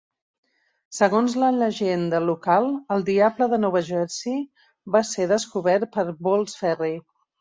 Segons 0.99 1.33
la 1.41 1.49
llegenda 1.57 2.21
local, 2.23 2.69
el 2.95 3.05
"diable 3.11 3.49
de 3.51 3.59
Nova 3.67 3.83
Jersey" 3.91 4.41
va 4.97 5.03
ser 5.11 5.29
descobert 5.33 5.89
per 5.99 6.07
Ball's 6.29 6.57
Ferry. 6.65 6.95